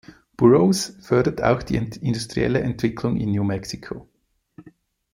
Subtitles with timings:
[0.35, 4.09] Burroughs förderte auch die industrielle Entwicklung in New Mexico.